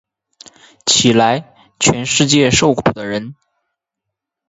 [0.87, 3.35] 起来，全世界受苦的人！